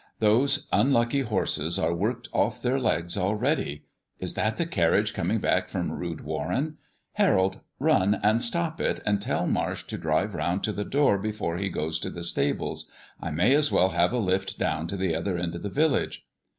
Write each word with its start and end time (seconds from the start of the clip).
Those 0.17 0.67
unlucky 0.73 1.19
horses 1.19 1.77
are 1.77 1.93
worked 1.93 2.27
off 2.33 2.59
their 2.63 2.79
legs 2.79 3.15
already. 3.15 3.83
Is 4.17 4.33
that 4.33 4.57
the 4.57 4.65
carriage 4.65 5.13
coming 5.13 5.37
back 5.37 5.69
from 5.69 5.91
Rood 5.91 6.21
Warren? 6.21 6.79
Harold, 7.11 7.59
run 7.77 8.19
and 8.23 8.41
stop 8.41 8.81
it, 8.81 8.99
and 9.05 9.21
tell 9.21 9.45
Marsh 9.45 9.83
to 9.83 9.99
drive 9.99 10.33
round 10.33 10.63
to 10.63 10.71
the 10.71 10.83
door 10.85 11.19
before 11.19 11.57
he 11.57 11.69
goes 11.69 11.99
to 11.99 12.09
the 12.09 12.23
stables. 12.23 12.89
I 13.21 13.29
may 13.29 13.53
as 13.53 13.71
well 13.71 13.89
have 13.89 14.11
a 14.11 14.17
lift 14.17 14.57
down 14.57 14.87
to 14.87 14.97
the 14.97 15.13
other 15.15 15.37
end 15.37 15.53
of 15.53 15.61
the 15.61 15.69
village." 15.69 16.25